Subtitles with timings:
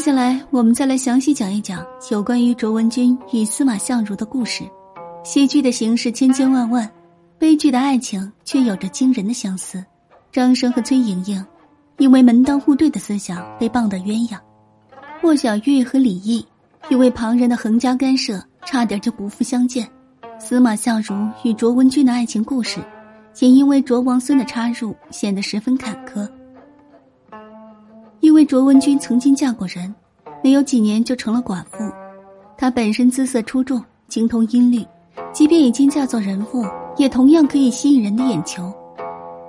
[0.00, 4.64] 接下来，我们再来详细讲一讲有关于卓文君与司马相如的故事。
[5.22, 6.90] 喜剧的形式千千万万，
[7.38, 9.84] 悲剧的爱情却有着惊人的相似。
[10.32, 11.44] 张生和崔莹莹
[11.98, 14.38] 因为门当户对的思想被棒打鸳鸯，
[15.20, 16.42] 霍小玉和李毅
[16.88, 19.86] 因为旁人的横加干涉，差点就不复相见。
[20.38, 22.80] 司马相如与卓文君的爱情故事，
[23.40, 26.26] 也因为卓王孙的插入显得十分坎坷。
[28.40, 29.94] 为卓文君曾经嫁过人，
[30.42, 31.84] 没有几年就成了寡妇。
[32.56, 34.82] 她本身姿色出众，精通音律，
[35.30, 36.64] 即便已经嫁作人妇，
[36.96, 38.72] 也同样可以吸引人的眼球。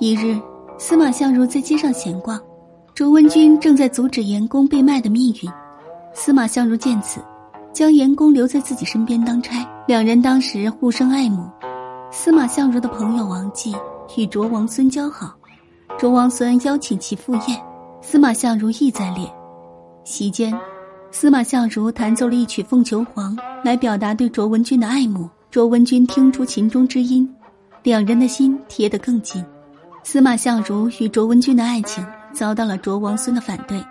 [0.00, 0.36] 一日，
[0.78, 2.36] 司马相如在街上闲逛，
[2.92, 5.50] 卓文君正在阻止严公被卖的命运。
[6.12, 7.20] 司马相如见此，
[7.72, 11.48] 将严公留在自己身边当差，两人当时互生爱慕。
[12.10, 13.76] 司马相如的朋友王继
[14.16, 15.32] 与卓王孙交好，
[15.96, 17.56] 卓王孙邀请其赴宴。
[18.12, 19.26] 司马相如亦在列，
[20.04, 20.54] 席间，
[21.10, 25.26] 司马相如弹奏了一曲《凤求凰》，来表达对卓文君的爱慕。
[25.50, 27.26] 卓文君听出琴中之音，
[27.82, 29.42] 两人的心贴得更近。
[30.02, 33.82] 司马相如与卓文君的爱情遭到了卓王孙的反对，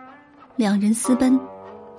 [0.56, 1.40] 两人私奔。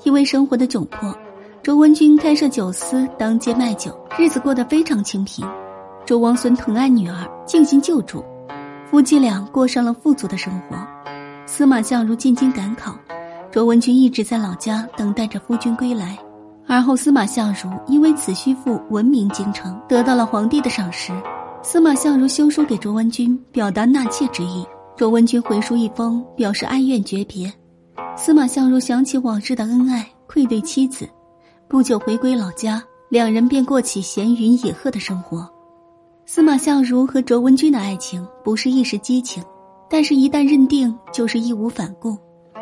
[0.05, 1.13] 因为生活的窘迫，
[1.61, 5.45] 卓文君开设酒肆，当街卖酒，日子过得非常清贫。
[6.07, 8.25] 卓王孙疼爱女儿，尽心救助，
[8.89, 10.77] 夫妻俩过上了富足的生活。
[11.55, 12.97] 司马相如进京赶考，
[13.51, 16.19] 卓文君一直在老家等待着夫君归来。
[16.67, 21.13] 而后司马相如因为此虚赋闻名京城，得到了皇帝的赏识。
[21.63, 24.65] 司马相如修书给卓文君，表达纳妾之意。
[24.97, 27.53] 卓文君回书一封，表示哀怨诀别。
[28.17, 31.07] 司马相如想起往日的恩爱，愧对妻子，
[31.69, 35.47] 不久回归老家，两人便过起闲云野鹤的生活。
[36.25, 39.45] 司马相如和卓文君的爱情不是一时激情。
[39.93, 42.17] 但是，一旦认定，就是义无反顾。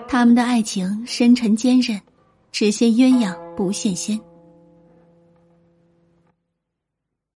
[0.08, 1.96] 他们的爱情深沉坚韧，
[2.50, 4.18] 只羡鸳鸯不羡仙。